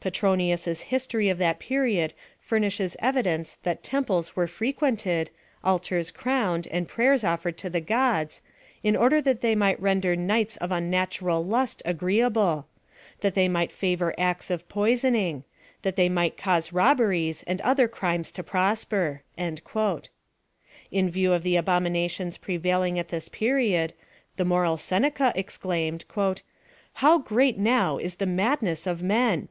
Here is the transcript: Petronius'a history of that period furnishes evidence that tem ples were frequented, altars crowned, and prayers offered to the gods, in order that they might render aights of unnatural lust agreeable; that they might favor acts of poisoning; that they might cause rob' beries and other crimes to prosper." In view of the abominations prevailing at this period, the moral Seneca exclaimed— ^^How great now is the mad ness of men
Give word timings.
Petronius'a 0.00 0.82
history 0.84 1.28
of 1.28 1.38
that 1.38 1.60
period 1.60 2.12
furnishes 2.40 2.96
evidence 2.98 3.54
that 3.62 3.84
tem 3.84 4.04
ples 4.04 4.34
were 4.34 4.48
frequented, 4.48 5.30
altars 5.62 6.10
crowned, 6.10 6.66
and 6.72 6.88
prayers 6.88 7.22
offered 7.22 7.56
to 7.58 7.70
the 7.70 7.80
gods, 7.80 8.42
in 8.82 8.96
order 8.96 9.20
that 9.22 9.42
they 9.42 9.54
might 9.54 9.80
render 9.80 10.14
aights 10.32 10.56
of 10.56 10.72
unnatural 10.72 11.44
lust 11.44 11.82
agreeable; 11.84 12.66
that 13.20 13.36
they 13.36 13.46
might 13.46 13.70
favor 13.70 14.12
acts 14.18 14.50
of 14.50 14.68
poisoning; 14.68 15.44
that 15.82 15.94
they 15.94 16.08
might 16.08 16.36
cause 16.36 16.72
rob' 16.72 16.98
beries 16.98 17.44
and 17.46 17.60
other 17.60 17.86
crimes 17.86 18.32
to 18.32 18.42
prosper." 18.42 19.22
In 19.36 21.08
view 21.08 21.32
of 21.32 21.44
the 21.44 21.54
abominations 21.54 22.38
prevailing 22.38 22.98
at 22.98 23.10
this 23.10 23.28
period, 23.28 23.92
the 24.36 24.44
moral 24.44 24.78
Seneca 24.78 25.32
exclaimed— 25.36 26.04
^^How 26.16 27.24
great 27.24 27.56
now 27.56 27.98
is 27.98 28.16
the 28.16 28.26
mad 28.26 28.62
ness 28.62 28.88
of 28.88 29.00
men 29.00 29.46